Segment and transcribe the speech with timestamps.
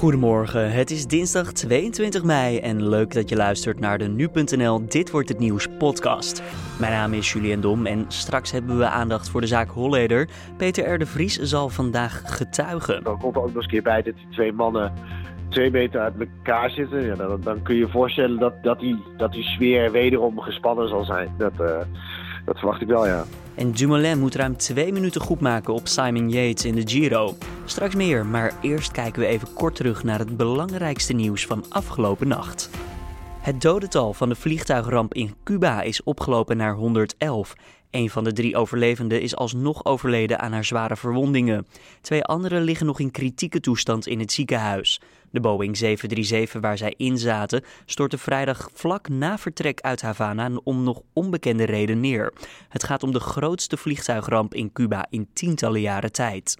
[0.00, 5.10] Goedemorgen, het is dinsdag 22 mei en leuk dat je luistert naar de Nu.nl Dit
[5.10, 6.42] Wordt Het Nieuws podcast.
[6.78, 10.28] Mijn naam is Julian Dom en straks hebben we aandacht voor de zaak Holleder.
[10.56, 10.98] Peter R.
[10.98, 13.04] de Vries zal vandaag getuigen.
[13.04, 14.92] Dan komt er ook nog eens een keer bij dat die twee mannen
[15.48, 17.04] twee meter uit elkaar zitten.
[17.04, 20.88] Ja, dan, dan kun je je voorstellen dat, dat, die, dat die sfeer wederom gespannen
[20.88, 21.34] zal zijn.
[21.38, 21.80] Dat, uh,
[22.50, 23.24] dat verwacht ik wel, ja.
[23.54, 27.34] En Dumoulin moet ruim twee minuten goed maken op Simon Yates in de Giro.
[27.64, 32.28] Straks meer, maar eerst kijken we even kort terug naar het belangrijkste nieuws van afgelopen
[32.28, 32.70] nacht.
[33.40, 37.54] Het dodental van de vliegtuigramp in Cuba is opgelopen naar 111.
[37.90, 41.66] Een van de drie overlevenden is alsnog overleden aan haar zware verwondingen.
[42.00, 45.00] Twee anderen liggen nog in kritieke toestand in het ziekenhuis.
[45.30, 50.82] De Boeing 737 waar zij in zaten stortte vrijdag vlak na vertrek uit Havana om
[50.82, 52.32] nog onbekende reden neer.
[52.68, 56.56] Het gaat om de grootste vliegtuigramp in Cuba in tientallen jaren tijd.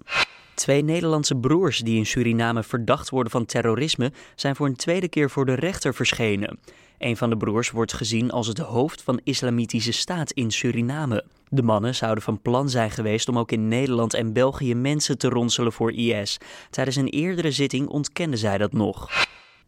[0.53, 5.29] Twee Nederlandse broers die in Suriname verdacht worden van terrorisme zijn voor een tweede keer
[5.29, 6.59] voor de rechter verschenen.
[7.01, 11.23] Een van de broers wordt gezien als het hoofd van Islamitische Staat in Suriname.
[11.49, 15.29] De mannen zouden van plan zijn geweest om ook in Nederland en België mensen te
[15.29, 16.37] ronselen voor IS.
[16.69, 19.09] Tijdens een eerdere zitting ontkenden zij dat nog.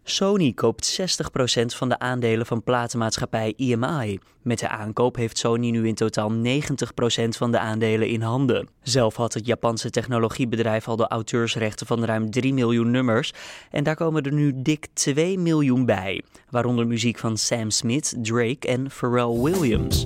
[0.04, 4.20] Sony koopt 60% van de aandelen van platenmaatschappij EMI.
[4.42, 6.36] Met de aankoop heeft Sony nu in totaal 90%
[7.30, 8.68] van de aandelen in handen.
[8.82, 13.34] Zelf had het Japanse technologiebedrijf al de auteursrechten van ruim 3 miljoen nummers.
[13.72, 16.24] En daar komen er nu dik 2 miljoen bij.
[16.50, 20.06] Waaronder muziek van Sam Smith, Drake en Pharrell Williams.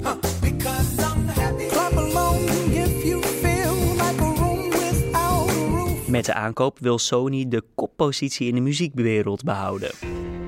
[6.17, 9.91] Met de aankoop wil Sony de koppositie in de muziekwereld behouden.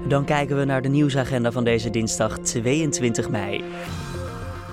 [0.07, 3.63] Dan kijken we naar de nieuwsagenda van deze dinsdag 22 mei.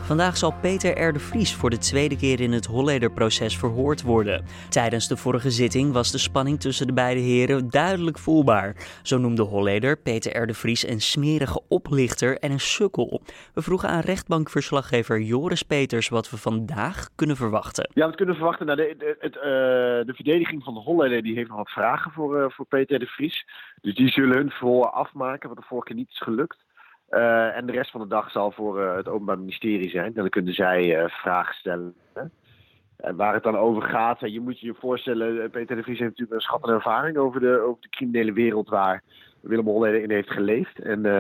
[0.07, 1.13] Vandaag zal Peter R.
[1.13, 4.45] de Vries voor de tweede keer in het Holleder-proces verhoord worden.
[4.69, 8.77] Tijdens de vorige zitting was de spanning tussen de beide heren duidelijk voelbaar.
[9.03, 10.47] Zo noemde Holleder Peter R.
[10.47, 13.23] de Vries een smerige oplichter en een sukkel.
[13.55, 17.91] We vroegen aan rechtbankverslaggever Joris Peters wat we vandaag kunnen verwachten.
[17.95, 18.67] Ja, we kunnen verwachten.
[18.67, 19.43] Nou, de, het, uh,
[20.07, 22.99] de verdediging van de Holleder die heeft nog wat vragen voor, uh, voor Peter R.
[22.99, 23.47] de Vries.
[23.81, 26.65] Dus die zullen hun verhoor afmaken, wat de vorige keer niet is gelukt.
[27.11, 30.13] Uh, en de rest van de dag zal voor uh, het Openbaar Ministerie zijn.
[30.13, 31.95] Dan kunnen zij uh, vragen stellen.
[32.97, 36.11] En waar het dan over gaat, je moet je je voorstellen, Peter de Vries heeft
[36.11, 39.03] natuurlijk een schattende ervaring over de, over de criminele wereld waar
[39.47, 40.79] Willem Holleder in heeft geleefd.
[40.79, 41.13] En uh,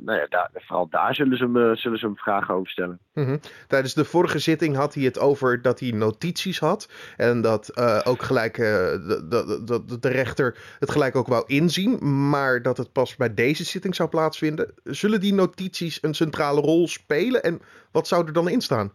[0.00, 2.98] nou ja, daar, vooral daar zullen ze, hem, uh, zullen ze hem vragen over stellen.
[3.14, 3.40] Mm -hmm.
[3.66, 6.92] Tijdens de vorige zitting had hij het over dat hij notities had.
[7.16, 12.28] En dat uh, ook gelijk de, de, de, de, rechter het gelijk ook wou inzien.
[12.30, 14.74] Maar dat het pas bij deze zitting zou plaatsvinden.
[14.84, 17.42] Zullen die notities een centrale rol spelen?
[17.42, 17.60] En
[17.92, 18.92] wat zou er dan in staan?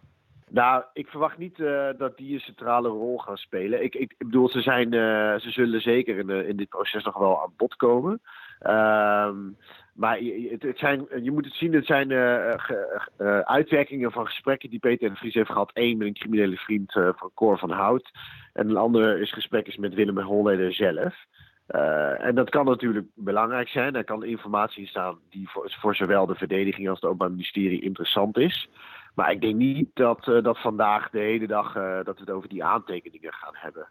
[0.51, 3.83] Nou, ik verwacht niet uh, dat die een centrale rol gaan spelen.
[3.83, 7.17] Ik, ik, ik bedoel, ze, zijn, uh, ze zullen zeker in, in, dit proces nog
[7.17, 8.21] wel aan bod komen.
[8.67, 9.57] Um,
[9.93, 10.17] maar
[10.49, 14.69] het, het zijn, je moet het zien, het zijn uh, ge, uh, uitwerkingen van gesprekken
[14.69, 15.71] die Peter en Vries heeft gehad.
[15.73, 18.11] Eén met een criminele vriend van Cor van Hout.
[18.53, 21.15] En een ander is gesprek is met Willem Holleder zelf.
[22.17, 23.95] en dat kan natuurlijk belangrijk zijn.
[23.95, 28.37] Er kan informatie staan die voor, voor zowel de verdediging als het Openbaar Ministerie interessant
[28.37, 28.69] is.
[29.15, 31.73] Maar ik denk niet dat, dat vandaag de hele dag
[32.03, 33.87] dat we het over die aantekeningen gaan hebben.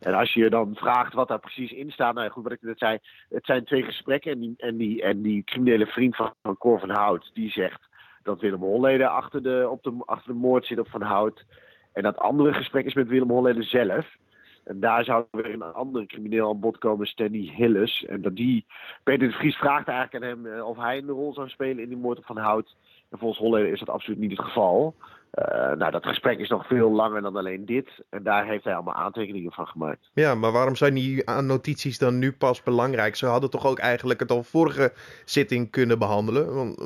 [0.00, 2.62] En als je dan vraagt wat daar precies in staat, nou ja, goed, wat ik
[2.62, 6.34] net zei, het zijn twee gesprekken en die, en die, en die criminele vriend van,
[6.42, 7.88] van Cor van Hout, die zegt
[8.22, 11.44] dat Willem Holleder achter de, op de, achter de moord zit op Van Hout.
[11.92, 14.16] En dat andere gesprek is met Willem Holleder zelf.
[14.64, 18.04] En daar zou weer een andere crimineel aan bod komen, Stanley Hilles.
[18.04, 18.66] En dat die,
[19.02, 21.98] Peter de Vries vraagt eigenlijk aan hem of hij een rol zou spelen in die
[21.98, 22.76] moord op Van Hout.
[23.10, 24.94] En volgens Holleder is dat absoluut niet het geval.
[25.34, 27.88] Uh, nou, dat gesprek is nog veel langer dan alleen dit.
[28.08, 30.10] En daar heeft hij allemaal aantekeningen van gemaakt.
[30.14, 33.16] Ja, maar waarom zijn die notities dan nu pas belangrijk?
[33.16, 34.92] Ze hadden toch ook eigenlijk het al vorige
[35.24, 36.54] zitting kunnen behandelen?
[36.54, 36.80] Want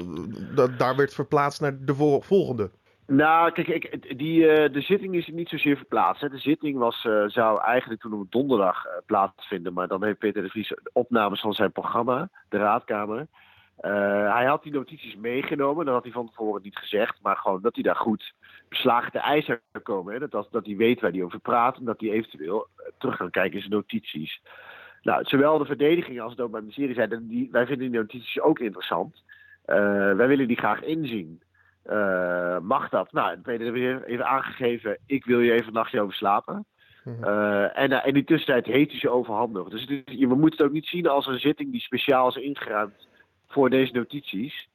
[0.58, 2.70] uh, daar werd verplaatst naar de volgende.
[3.06, 6.20] Nou, kijk, ik, die, uh, de zitting is niet zozeer verplaatst.
[6.20, 6.28] Hè.
[6.28, 9.72] De zitting was, uh, zou eigenlijk toen op donderdag plaatsvinden.
[9.72, 13.26] Maar dan heeft Peter de Vries opnames van zijn programma, de Raadkamer.
[13.80, 17.62] Uh, hij had die notities meegenomen, dat had hij van tevoren niet gezegd, maar gewoon
[17.62, 18.34] dat hij daar goed
[18.68, 20.12] beslagen te ijs zou komen.
[20.12, 20.28] Hè?
[20.28, 22.68] Dat, dat hij weet waar hij over praat en dat hij eventueel
[22.98, 24.40] terug kan kijken in zijn notities.
[25.02, 28.58] Nou, zowel de verdediging als het de serie zeiden, die, wij vinden die notities ook
[28.58, 29.22] interessant.
[29.66, 29.76] Uh,
[30.12, 31.42] wij willen die graag inzien.
[31.86, 33.12] Uh, mag dat?
[33.12, 36.66] Nou, Peter heeft even aangegeven, ik wil je even een nachtje over slapen.
[37.20, 39.70] Uh, en in die tussentijd heeft hij ze overhandigd.
[39.70, 43.08] Dus het, we moeten het ook niet zien als een zitting die speciaal is ingeruimd
[43.54, 44.68] voor deze notities.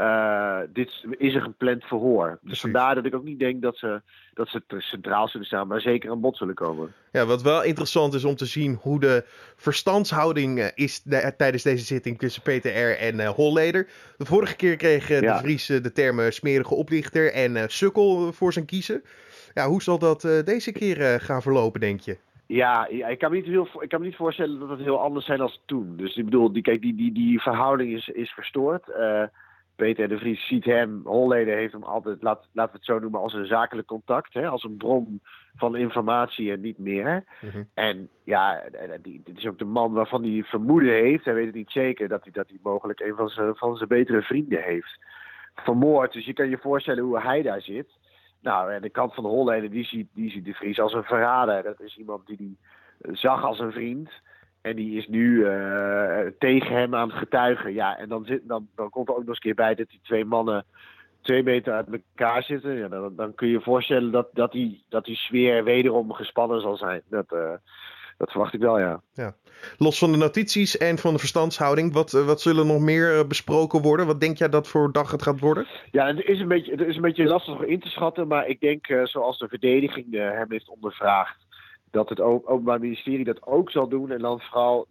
[0.00, 2.38] uh, dit is een gepland verhoor.
[2.42, 4.02] Dus vandaar dat ik ook niet denk dat ze,
[4.34, 6.92] dat ze centraal zullen staan, maar zeker aan bod zullen komen.
[7.12, 9.24] Ja, wat wel interessant is om te zien hoe de
[9.56, 11.02] verstandshouding eh, is
[11.36, 12.68] tijdens deze zitting tussen PTR
[13.00, 13.86] en uh, Holleder.
[14.16, 19.02] De vorige keer kreeg de Vries de termen smerige oplichter en sukkel voor zijn kiezen.
[19.54, 22.16] Ja, hoe zal dat deze keer gaan verlopen, denk je?
[22.46, 25.26] Ja, ik kan, me niet heel, ik kan me niet voorstellen dat het heel anders
[25.26, 25.96] zijn als toen.
[25.96, 28.84] Dus ik bedoel, die, kijk, die, die, die verhouding is, is verstoord.
[29.76, 33.20] Peter de Vries ziet hem, Holleden heeft hem altijd, laat, laten we het zo noemen,
[33.20, 34.34] als een zakelijk contact.
[34.34, 35.20] Hè, als een bron
[35.56, 37.24] van informatie en niet meer.
[37.40, 37.62] Mhm.
[37.74, 38.62] En ja,
[39.02, 42.22] dit is ook de man waarvan hij vermoeden heeft, hij weet het niet zeker, dat
[42.22, 44.98] hij, dat hij mogelijk een van zijn, van zijn betere vrienden heeft
[45.54, 46.12] vermoord.
[46.12, 47.88] Dus je kan je voorstellen hoe hij daar zit.
[48.44, 51.04] Nou, en de kant van de Holleden, die ziet, die ziet de Vries als een
[51.04, 51.62] verrader.
[51.62, 52.56] Dat is iemand die
[53.00, 54.10] hij zag als een vriend.
[54.60, 57.72] En die is nu uh, tegen hem aan het getuigen.
[57.72, 59.88] Ja, en dan, zit, dan, dan komt er ook nog eens een keer bij dat
[59.88, 60.64] die twee mannen
[61.20, 62.74] twee meter uit elkaar zitten.
[62.74, 66.60] Ja, dan, dan kun je je voorstellen dat, dat, die, dat die sfeer wederom gespannen
[66.60, 67.02] zal zijn.
[67.08, 67.52] Dat, uh,
[68.18, 69.00] dat verwacht ik wel, ja.
[69.12, 69.34] ja.
[69.78, 74.06] Los van de notities en van de verstandshouding, wat, wat zullen nog meer besproken worden?
[74.06, 75.66] Wat denk jij dat voor dag het gaat worden?
[75.90, 78.28] Ja, het is een beetje, het is een beetje lastig in te schatten.
[78.28, 81.36] Maar ik denk, uh, zoals de verdediging hem heeft ondervraagd
[81.90, 84.10] dat het Openbaar Ministerie dat ook zal doen.
[84.10, 84.86] En dan vooral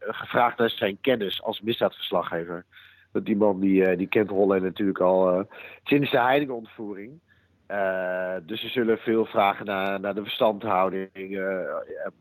[0.00, 2.64] gevraagd naar zijn kennis als misdaadverslaggever.
[3.12, 5.44] Dat die man die, eh, die kent Holland natuurlijk al uh,
[5.84, 7.20] sinds de Heidingen-ontvoering.
[7.70, 11.10] Uh, dus ze zullen veel vragen naar, naar de verstandhouding.
[11.14, 11.58] Uh,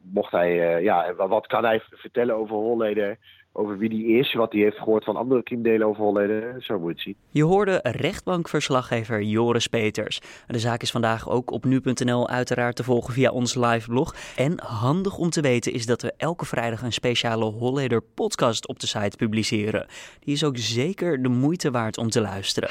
[0.01, 3.18] mocht hij, ja, wat kan hij vertellen over Holleden?
[3.57, 6.62] over wie die is, wat hij heeft gehoord van andere kinderen over Holleden.
[6.62, 7.15] Zo moet je zien.
[7.30, 10.21] Je hoorde rechtbankverslaggever Joris Peters.
[10.47, 14.15] De zaak is vandaag ook op nu.nl uiteraard te volgen via ons live blog.
[14.36, 18.80] En handig om te weten is dat we elke vrijdag een speciale Holleder podcast op
[18.80, 19.86] de site publiceren.
[20.19, 22.69] Die is ook zeker de moeite waard om te luisteren.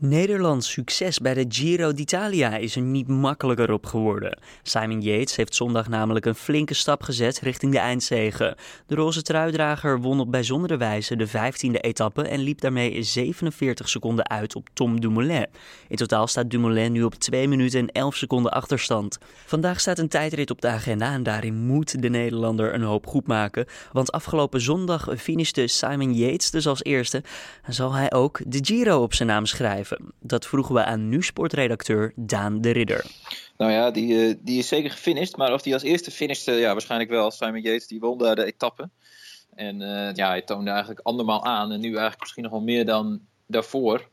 [0.00, 4.38] Nederlands succes bij de Giro d'Italia is er niet makkelijker op geworden.
[4.62, 8.56] Simon Yates heeft zondag namelijk een flinke stap gezet richting de eindzege.
[8.86, 14.28] De roze truidrager won op bijzondere wijze de 15e etappe en liep daarmee 47 seconden
[14.28, 15.46] uit op Tom Dumoulin.
[15.88, 19.18] In totaal staat Dumoulin nu op 2 minuten en 11 seconden achterstand.
[19.46, 23.26] Vandaag staat een tijdrit op de agenda en daarin moet de Nederlander een hoop goed
[23.26, 23.66] maken.
[23.92, 27.22] Want afgelopen zondag finishte Simon Yates dus als eerste
[27.62, 29.87] en zal hij ook de Giro op zijn naam schrijven.
[30.20, 33.04] Dat vroegen we aan nu-sportredacteur Daan de Ridder.
[33.56, 35.36] Nou ja, die, eh, die is zeker gefinished.
[35.36, 37.30] Maar of die als eerste finishte, ja, waarschijnlijk wel.
[37.30, 38.90] Simon Yates, die won daar de etappe.
[39.54, 41.72] En uh, ja, hij toonde eigenlijk andermaal aan.
[41.72, 44.08] En nu eigenlijk misschien nog wel meer dan daarvoor.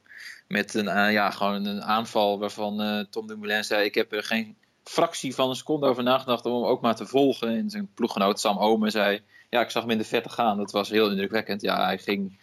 [0.48, 3.86] Met een, uh, ja, gewoon een aanval waarvan uh, Tom Dumoulin zei...
[3.86, 7.06] ik heb er geen fractie van een seconde over nagedacht om hem ook maar te
[7.06, 7.48] volgen.
[7.48, 9.22] En zijn ploeggenoot Sam Omen zei...
[9.50, 10.58] ja, ik zag hem in de verte gaan.
[10.58, 11.62] Dat was heel indrukwekkend.
[11.62, 12.38] Ja, hij ging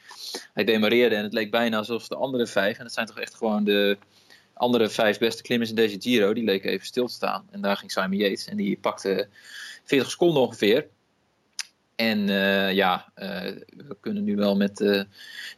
[0.52, 3.34] hij demareerde en het leek bijna alsof de andere vijf, en dat zijn toch echt
[3.34, 3.98] gewoon de
[4.54, 7.46] andere vijf beste klimmers in deze Giro, die leken even stil te staan.
[7.50, 9.28] En daar ging Simon Yates en die pakte
[9.84, 10.86] 40 seconden ongeveer.
[11.96, 13.26] En uh, ja, uh,
[13.66, 15.02] we kunnen nu wel met uh,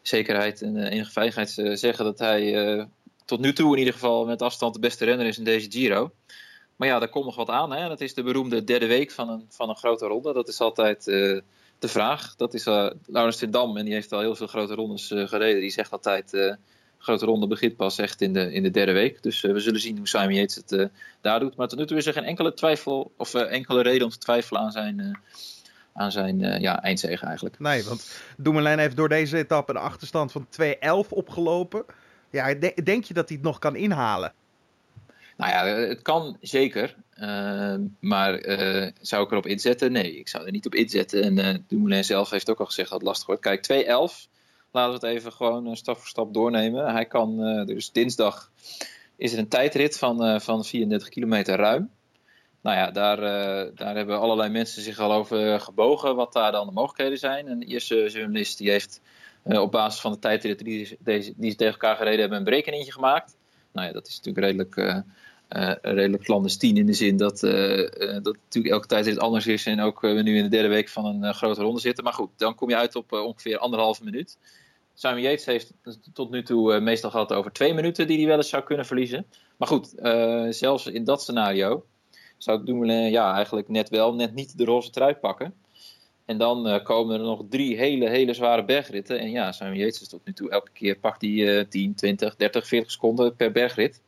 [0.03, 2.89] zekerheid en enige veiligheid zeggen dat hij
[3.25, 6.13] tot nu toe in ieder geval met afstand de beste renner is in deze Giro.
[6.77, 7.73] Maar ja, daar komt nog wat aan.
[7.73, 7.89] Hè?
[7.89, 10.33] Dat is de beroemde derde week van een, van een grote ronde.
[10.33, 11.07] Dat is altijd
[11.85, 12.37] de vraag.
[12.37, 15.29] Dat is uh, Laurens ten Dam en die heeft al heel veel grote rondes uh,
[15.29, 15.61] gereden.
[15.61, 16.55] Die zegt altijd, uh,
[16.99, 19.23] grote ronde begint pas echt in de, in de derde week.
[19.23, 20.91] Dus we zullen zien hoe Simon Yates het
[21.21, 21.57] daar doet.
[21.57, 24.61] Maar tot nu toe is er geen enkele twijfel of enkele reden om te twijfelen
[24.61, 25.19] aan zijn,
[25.93, 27.59] aan zijn ja, eindzege eigenlijk.
[27.59, 31.85] Nee, want Dumoulin heeft door deze etappe een achterstand van 2-11 opgelopen.
[32.31, 32.55] Ja,
[32.85, 34.33] denk je dat hij het nog kan inhalen?
[35.37, 36.97] Nou ja, het kan zeker.
[37.21, 39.93] Uh, maar uh, zou ik erop inzetten?
[39.93, 41.23] Nee, ik zou er niet op inzetten.
[41.23, 43.43] En uh, Dumoulin zelf heeft ook al gezegd dat het lastig wordt.
[43.43, 43.87] Kijk, 2-11.
[44.71, 46.93] Laten we het even gewoon stap voor stap doornemen.
[46.93, 47.37] Hij kan,
[47.67, 48.51] dus dinsdag
[49.17, 51.91] is er een tijdrit van, van 34 kilometer ruim.
[52.61, 53.21] Nou ja, daar,
[53.75, 56.17] daar hebben allerlei mensen zich al over gebogen.
[56.17, 57.49] Wat daar dan de mogelijkheden zijn.
[57.49, 59.01] En de eerste journalist die heeft
[59.43, 62.93] op basis van de tijdrit die, die, die ze tegen elkaar gereden hebben een berekeningetje
[62.93, 63.37] gemaakt.
[63.73, 65.05] Nou ja, dat is natuurlijk redelijk
[65.51, 67.53] uh, redelijk clandestien in de zin dat, uh,
[68.23, 70.89] dat natuurlijk elke tijd het anders is en ook we nu in de derde week
[70.89, 72.05] van een grote ronde zitten.
[72.05, 74.39] Maar goed, dan kom je uit op ongeveer anderhalve minuut.
[74.95, 75.73] Simon Yates heeft
[76.13, 79.27] tot nu toe meestal gehad over twee minuten die hij wel eens zou kunnen verliezen.
[79.57, 79.93] Maar goed,
[80.55, 81.85] zelfs in dat scenario
[82.39, 85.55] zou Dumoulin ja, eigenlijk net wel, net niet de roze trui pakken.
[86.25, 89.19] En dan komen er nog drie hele, hele zware bergritten.
[89.19, 92.67] En ja, Simon Yates is tot nu toe elke keer pakt hij 10, 20, 30,
[92.67, 94.03] 40 seconden per bergrit.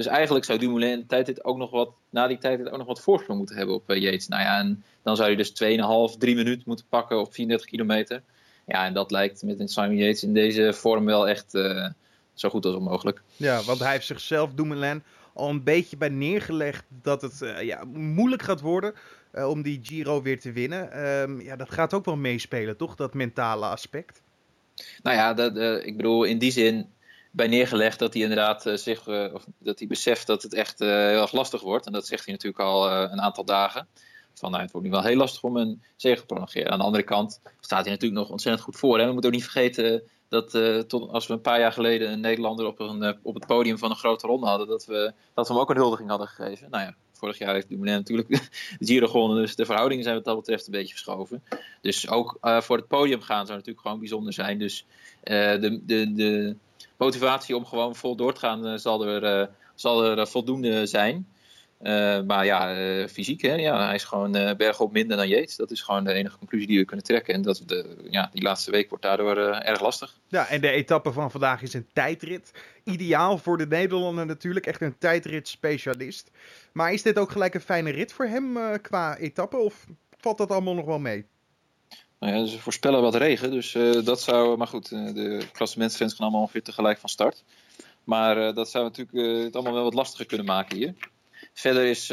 [0.00, 3.00] Dus eigenlijk zou Dumoulin de tijd ook nog wat, na die tijd ook nog wat
[3.00, 4.28] voorsprong moeten hebben op uh, Yates.
[4.28, 8.22] Nou ja, en dan zou hij dus 2,5, 3 minuten moeten pakken op 34 kilometer.
[8.66, 11.88] Ja, en dat lijkt met een Simon Yates in deze vorm wel echt uh,
[12.34, 13.22] zo goed als onmogelijk.
[13.36, 15.02] Ja, want hij heeft zichzelf, Dumoulin,
[15.34, 18.94] al een beetje bij neergelegd dat het ja, moeilijk gaat worden
[19.32, 20.92] om die Giro weer te winnen.
[20.92, 22.94] Ehm, ja, dat gaat ook wel meespelen, toch?
[22.94, 24.22] Dat mentale aspect.
[25.02, 26.86] Nou ja, dat, ik bedoel, in die zin
[27.30, 30.80] bij neergelegd dat hij inderdaad uh, zich, uh, of dat hij beseft dat het echt
[30.80, 31.86] uh, heel erg lastig wordt.
[31.86, 33.86] En dat zegt hij natuurlijk al een aantal dagen.
[34.34, 36.70] Van nou, het wordt nu wel heel lastig om een zege te prolongeren.
[36.72, 38.98] Aan de andere kant staat hij natuurlijk nog ontzettend goed voor.
[38.98, 39.06] Hè?
[39.06, 40.50] We moeten ook niet vergeten dat
[40.88, 43.90] tot, als we een paar jaar geleden een Nederlander op, een, op het podium van
[43.90, 46.70] een grote ronde hadden, dat we, dat we hem ook een huldiging hadden gegeven.
[46.70, 48.28] Nou ja, vorig jaar heeft Dumoulin natuurlijk
[48.78, 49.36] de Giro gewonnen.
[49.36, 51.42] Dus de verhoudingen zijn wat dat betreft een beetje verschoven.
[51.80, 54.58] Dus ook voor het podium gaan zou natuurlijk gewoon bijzonder zijn.
[54.58, 54.86] Dus
[55.22, 56.56] de, de, de
[57.00, 60.86] motivatie om gewoon vol door te gaan eh, zal er, eh, zal er eh, voldoende
[60.86, 61.26] zijn.
[62.26, 62.58] maar ja,
[63.08, 65.56] fysiek, hè, ja, hij is gewoon bergop minder dan Yates.
[65.56, 67.34] Dat is gewoon de enige conclusie die we kunnen trekken.
[67.34, 70.18] En dat de, ja, die laatste week wordt daardoor erg lastig.
[70.28, 72.50] Ja, en de etappe van vandaag is een tijdrit.
[72.84, 76.30] Ideaal voor de Nederlander natuurlijk, echt een tijdrit-specialist.
[76.72, 79.56] Maar is dit ook gelijk een fijne rit voor hem qua etappe?
[79.56, 79.86] Of
[80.18, 81.26] valt dat allemaal nog wel mee?
[82.20, 84.56] Nou ja, ze voorspellen wat regen, dus uh, dat zou.
[84.56, 87.44] Maar goed, uh, de klassementsfans gaan allemaal ongeveer tegelijk van start.
[88.04, 90.94] Maar uh, dat zou natuurlijk het allemaal wel wat lastiger kunnen maken hier.
[91.52, 92.06] Verder is,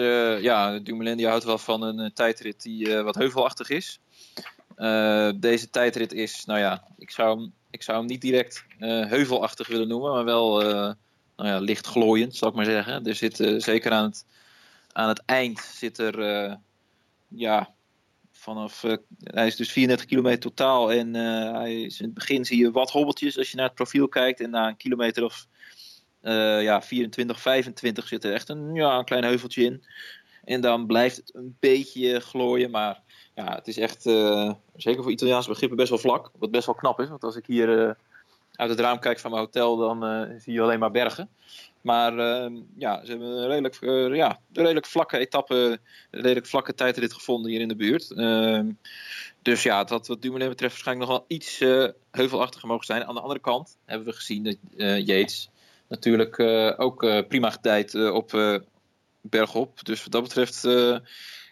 [0.44, 4.00] ja, Dumoulin die houdt wel van een tijdrit die wat heuvelachtig is.
[5.36, 9.88] deze tijdrit is, nou ja, ik zou hem, ik zou hem niet direct heuvelachtig willen
[9.88, 10.62] noemen, maar wel
[11.36, 13.06] nou ja, licht glooiend, zal ik maar zeggen.
[13.06, 14.26] Er zit zeker aan het,
[14.92, 16.20] aan het eind zit er,
[17.28, 17.76] ja,
[18.38, 20.92] vanaf, uh, hij is dus 34 kilometer totaal.
[20.92, 24.08] En uh, hij in het begin zie je wat hobbeltjes als je naar het profiel
[24.08, 24.40] kijkt.
[24.40, 25.48] En na een kilometer of
[26.22, 29.84] uh, ja, 24, 25 zit er echt een, ja, een klein heuveltje in.
[30.44, 32.72] En dan blijft het een beetje glooien.
[32.72, 33.02] Maar
[33.36, 34.02] ja, het is echt,
[34.76, 36.32] zeker voor Italiaanse begrippen, best wel vlak.
[36.40, 37.10] Wat best wel knap is.
[37.10, 37.98] Want als ik hier
[38.52, 41.30] uit het raam kijk van mijn hotel, dan zie je alleen maar bergen.
[41.88, 45.80] Maar ehm, ja, ze hebben een redelijk, uh, ja, redelijk vlakke etappe,
[46.12, 48.12] redelijk vlakke tijdrit gevonden hier in de buurt.
[48.12, 48.72] Ehm,
[49.42, 53.06] dus ja, dat wat Dumoulin betreft waarschijnlijk nog wel iets uh, heuvelachtiger mogen zijn.
[53.06, 55.50] Aan de andere kant hebben we gezien dat uh, Yates
[55.88, 56.40] natuurlijk
[56.80, 58.62] ook prima getijd op
[59.22, 59.86] bergop.
[59.86, 60.64] Dus wat dat betreft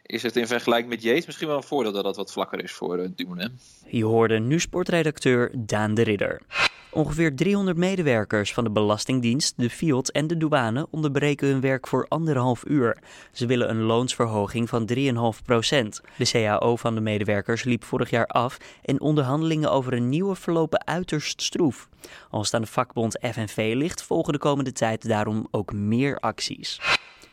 [0.06, 2.72] is het in vergelijking met Yates misschien wel een voordeel dat dat wat vlakker is
[2.72, 3.60] voor Dumoulin.
[3.88, 6.42] Je hoorde nu sportredacteur Daan de Ridder.
[6.96, 12.06] Ongeveer 300 medewerkers van de Belastingdienst, de FIOD en de douane onderbreken hun werk voor
[12.08, 12.98] anderhalf uur.
[13.32, 16.02] Ze willen een loonsverhoging van 3,5 procent.
[16.18, 20.88] De CAO van de medewerkers liep vorig jaar af en onderhandelingen over een nieuwe verlopen
[20.88, 21.90] uiterst stroef.
[22.30, 26.80] Als het aan de vakbond FNV ligt, volgen de komende tijd daarom ook meer acties.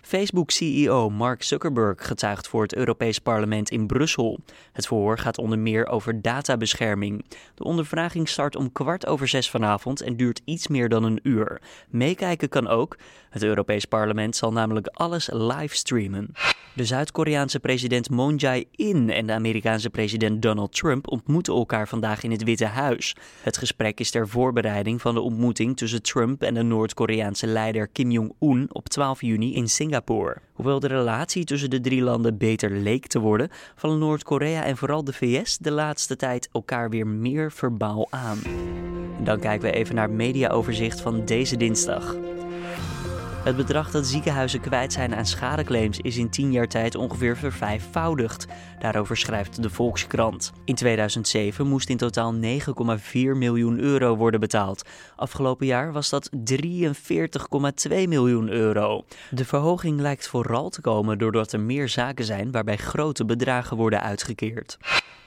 [0.02, 4.40] Facebook-CEO Mark Zuckerberg getuigt voor het Europees Parlement in Brussel.
[4.72, 7.24] Het verhoor gaat onder meer over databescherming.
[7.54, 11.60] De ondervraging start om kwart over zes vanavond en duurt iets meer dan een uur.
[11.88, 12.96] Meekijken kan ook.
[13.30, 16.30] Het Europees Parlement zal namelijk alles livestreamen.
[16.74, 22.30] De Zuid-Koreaanse president Moon Jae-in en de Amerikaanse president Donald Trump ontmoeten elkaar vandaag in
[22.30, 23.16] het Witte Huis.
[23.42, 28.10] Het gesprek is ter voorbereiding van de ontmoeting tussen Trump en de Noord-Koreaanse leider Kim
[28.10, 29.91] Jong-un op 12 juni in Singapore.
[30.52, 35.04] Hoewel de relatie tussen de drie landen beter leek te worden, vallen Noord-Korea en vooral
[35.04, 38.38] de VS de laatste tijd elkaar weer meer verbaal aan.
[39.24, 42.16] Dan kijken we even naar het mediaoverzicht van deze dinsdag.
[43.42, 48.46] Het bedrag dat ziekenhuizen kwijt zijn aan schadeclaims is in 10 jaar tijd ongeveer vervijfvoudigd.
[48.78, 50.52] Daarover schrijft de Volkskrant.
[50.64, 52.40] In 2007 moest in totaal 9,4
[53.12, 54.88] miljoen euro worden betaald.
[55.16, 59.04] Afgelopen jaar was dat 43,2 miljoen euro.
[59.30, 64.02] De verhoging lijkt vooral te komen doordat er meer zaken zijn waarbij grote bedragen worden
[64.02, 64.78] uitgekeerd.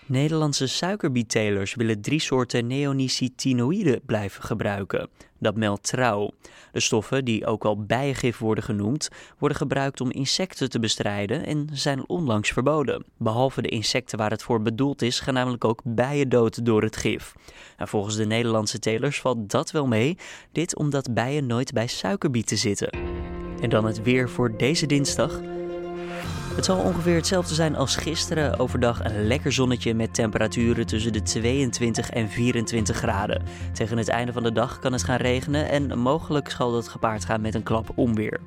[0.08, 5.10] Nederlandse suikerbiettelers willen drie soorten neonicotinoïden blijven gebruiken.
[5.40, 6.32] Dat meldt Trouw.
[6.72, 11.70] De stoffen, die ook wel bijengif worden genoemd, worden gebruikt om insecten te bestrijden en
[11.72, 13.06] zijn onlangs verboden.
[13.18, 16.98] Behalve de insecten waar het voor bedoeld is, gaan namelijk ook bijen dood door het
[16.98, 17.34] gif.
[17.78, 20.18] Nou, volgens de Nederlandse telers valt dat wel mee,
[20.52, 22.90] dit omdat bijen nooit bij suikerbieten zitten.
[23.62, 25.55] En dan het weer voor deze dinsdag.
[26.56, 28.60] Het zal ongeveer hetzelfde zijn als gisteren.
[28.60, 33.44] Overdag een lekker zonnetje met temperaturen tussen de 22 en 24 graden.
[33.74, 37.26] Tegen het einde van de dag kan het gaan regenen en mogelijk zal dat gepaard
[37.26, 38.40] gaan met een klap onweer.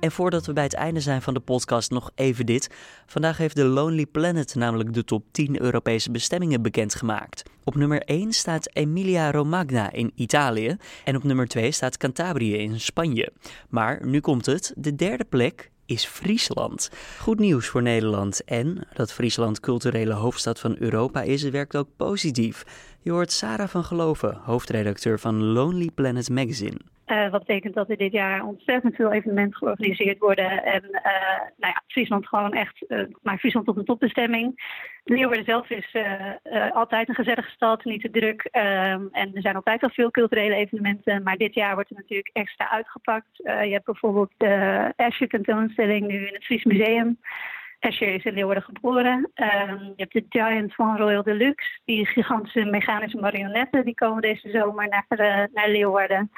[0.00, 2.74] En voordat we bij het einde zijn van de podcast nog even dit.
[3.06, 7.42] Vandaag heeft de Lonely Planet namelijk de top 10 Europese bestemmingen bekendgemaakt.
[7.64, 12.80] Op nummer 1 staat Emilia Romagna in Italië en op nummer 2 staat Cantabrië in
[12.80, 13.32] Spanje.
[13.68, 16.90] Maar nu komt het, de derde plek is Friesland.
[17.20, 22.64] Goed nieuws voor Nederland en dat Friesland culturele hoofdstad van Europa is, werkt ook positief.
[23.06, 26.76] Je hoort Sarah van Geloven, hoofdredacteur van Lonely Planet Magazine.
[27.06, 30.64] Uh, wat betekent dat er dit jaar ontzettend veel evenementen georganiseerd worden.
[30.64, 31.02] En uh,
[31.56, 34.54] nou ja, Friesland gewoon echt, uh, maakt Friesland tot een topbestemming.
[35.04, 35.96] Leeuwarden zelf is
[36.72, 38.48] altijd een gezellige stad, niet te druk.
[38.50, 41.22] Ehm, en er zijn altijd al veel culturele evenementen.
[41.22, 43.36] Maar dit jaar wordt er natuurlijk extra uitgepakt.
[43.36, 47.18] je hebt bijvoorbeeld de Asher tentoonstelling nu in het Fries Museum.
[47.86, 49.30] Asher is in Leeuwarden geboren.
[49.34, 51.80] Ehm, je hebt de Giant van Royal Deluxe.
[51.84, 56.30] Die gigantische mechanische marionetten die komen deze zomer naar, naar Leeuwarden.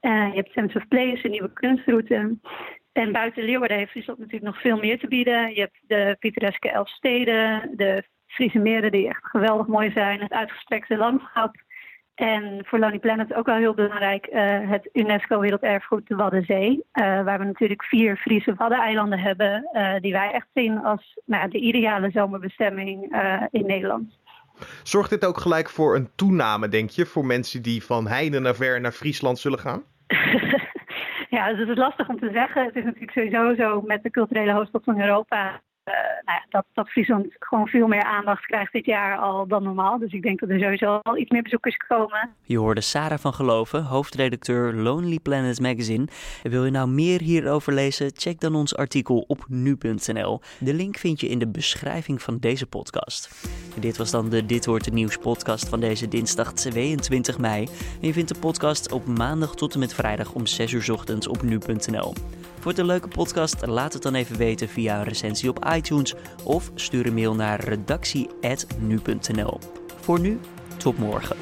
[0.00, 2.38] Uh, je hebt Sense of Place, een nieuwe kunstroute.
[2.92, 5.54] En buiten Leeuwarden heeft Friesland natuurlijk nog veel meer te bieden.
[5.54, 10.32] Je hebt de pittoreske elf steden, de Friese meren die echt geweldig mooi zijn, het
[10.32, 11.54] uitgestrekte landschap.
[12.16, 16.70] En voor Lonely Planet ook wel heel belangrijk uh, het UNESCO Werelderfgoed de Waddenzee.
[16.70, 16.82] Uh,
[17.24, 21.58] waar we natuurlijk vier Friese waddeneilanden hebben uh, die wij echt zien als nou, de
[21.58, 23.16] ideale zomerbestemming
[23.50, 24.18] in Nederland.
[24.82, 28.54] Zorgt dit ook gelijk voor een toename, denk je, voor mensen die van heinde naar
[28.54, 29.82] ver naar Friesland zullen gaan?
[31.36, 32.64] ja, dus het is lastig om te zeggen.
[32.64, 35.60] Het is natuurlijk sowieso zo met de culturele hoofdstad van Europa
[36.24, 36.90] nou ja, dat, dat
[37.38, 39.98] gewoon veel meer aandacht krijgt dit jaar al dan normaal.
[39.98, 42.30] Dus ik denk dat er sowieso al iets meer bezoekers komen.
[42.42, 46.06] Je hoorde Sarah van Geloven, hoofdredacteur Lonely Planet Magazine.
[46.42, 48.10] Wil je nou meer hierover lezen?
[48.14, 50.40] Check dan ons artikel op nu.nl.
[50.58, 53.48] De link vind je in de beschrijving van deze podcast.
[53.80, 57.64] Dit was dan de Dit Hoort Het Nieuws podcast van deze dinsdag 22 mei.
[58.00, 61.28] En je vindt de podcast op maandag tot en met vrijdag om 6 uur ochtends
[61.28, 62.14] op nu.nl.
[62.66, 63.66] Voor een leuke podcast?
[63.66, 67.60] Laat het dan even weten via een recensie op iTunes of stuur een mail naar
[67.60, 69.58] redactie.nu.nl.
[70.00, 70.40] Voor nu,
[70.76, 71.36] tot morgen.